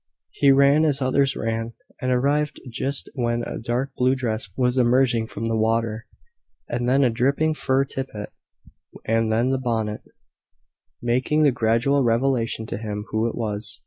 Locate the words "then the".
9.31-9.59